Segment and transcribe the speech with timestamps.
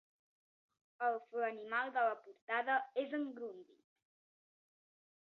[1.07, 3.89] El Flanimal de la portada és en Grundit.